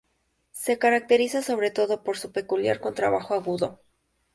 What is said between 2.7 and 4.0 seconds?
contrabajo agudo.